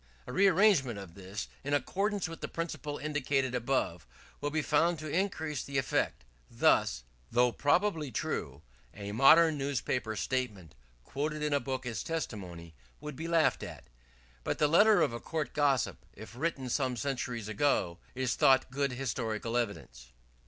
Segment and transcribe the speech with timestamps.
[0.25, 4.07] A rearrangement of this, in accordance with the principle indicated above,
[4.39, 6.23] will be found to increase the effect.
[6.49, 8.63] Thus: "Though probably true,
[8.95, 13.83] a modern newspaper statement quoted in a book as testimony, would be laughed at;
[14.43, 18.93] but the letter of a court gossip, if written some centuries ago, is thought good
[18.93, 20.07] historical evidence."